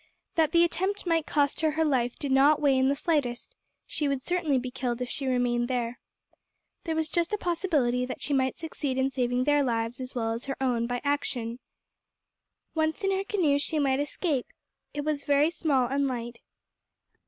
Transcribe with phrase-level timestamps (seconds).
[0.33, 3.53] That the attempt might cost her her life did not weigh in the slightest;
[3.85, 5.99] she would certainly be killed if she remained there.
[6.85, 10.31] There was just a possibility that she might succeed in saving their lives as well
[10.33, 11.59] as her own by action.
[12.73, 14.47] Once in her canoe she might escape;
[14.91, 16.39] it was very small and light.